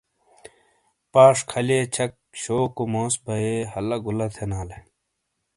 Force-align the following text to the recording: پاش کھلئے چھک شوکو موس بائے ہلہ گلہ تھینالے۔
پاش 1.11 1.37
کھلئے 1.49 1.79
چھک 1.93 2.11
شوکو 2.41 2.83
موس 2.93 3.13
بائے 3.23 3.53
ہلہ 3.73 3.97
گلہ 4.05 4.27
تھینالے۔ 4.33 4.79